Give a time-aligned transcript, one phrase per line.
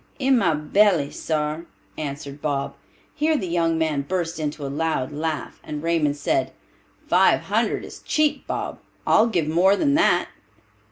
[0.17, 2.73] "In my belly, sar," answered Bob.
[3.13, 6.53] Here the young men burst into a loud laugh, and Raymond said,
[7.05, 10.29] "Five hundred is cheap, Bob; I'll give more than that."